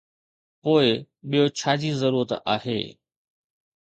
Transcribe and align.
پوء 0.61 0.85
ٻيو 1.29 1.43
ڇا 1.57 1.71
جي 1.81 1.91
ضرورت 2.01 2.31
آهي؟ 2.53 2.79